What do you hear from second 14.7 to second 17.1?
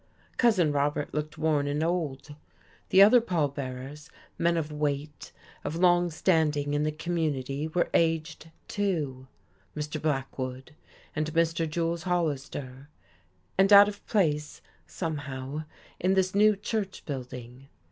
somehow, in this new church